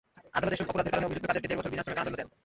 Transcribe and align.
আদালত 0.37 0.51
এসব 0.55 0.67
অপরাধের 0.71 0.93
কারণে 0.93 1.07
অভিযুক্ত 1.07 1.27
কাদেরকে 1.29 1.49
দেড় 1.49 1.59
বছর 1.59 1.73
বিনাশ্রম 1.73 1.95
কারাদণ্ড 1.97 2.17
দেন। 2.19 2.27